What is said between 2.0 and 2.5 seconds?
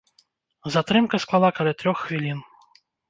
хвілін.